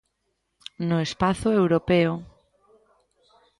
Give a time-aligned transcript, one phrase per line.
[0.87, 2.13] No Espazo europeo.